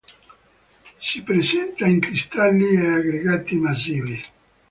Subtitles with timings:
[0.99, 4.19] Si presenta in cristalli e aggregati massivi.